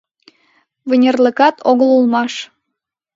[0.89, 2.33] Вынерлыкат огыл улмаш